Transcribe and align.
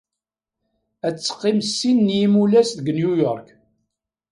Ad 1.07 1.15
teqqim 1.17 1.59
sin 1.75 1.97
n 2.07 2.09
yimulas 2.17 2.69
deg 2.73 2.87
New 2.99 3.13
York. 3.23 3.47